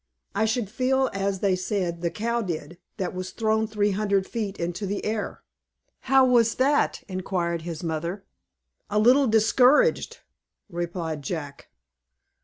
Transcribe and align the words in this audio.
I 0.33 0.45
should 0.45 0.67
feel 0.67 1.11
as 1.13 1.41
they 1.41 1.55
said 1.55 2.01
the 2.01 2.09
cow 2.09 2.41
did, 2.41 2.79
that 2.97 3.13
was 3.13 3.29
thrown 3.29 3.67
three 3.67 3.91
hundred 3.91 4.25
feet 4.25 4.57
into 4.59 4.87
the 4.87 5.05
air." 5.05 5.43
"How 6.09 6.25
was 6.25 6.55
that?" 6.55 7.03
inquired 7.07 7.61
his 7.61 7.83
mother. 7.83 8.25
"A 8.89 8.97
little 8.97 9.27
discouraged," 9.27 10.17
replied 10.71 11.21
Jack. 11.21 11.67